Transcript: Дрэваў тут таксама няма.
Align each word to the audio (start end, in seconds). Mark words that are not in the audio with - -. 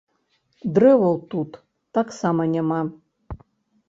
Дрэваў 0.77 1.19
тут 1.33 1.49
таксама 1.97 2.47
няма. 2.55 2.81